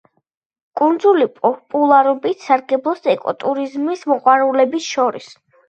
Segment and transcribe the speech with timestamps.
[0.79, 5.33] კუნძული პოპულარობით სარგებლობს ეკოტურიზმის მოყვარულებს შორის.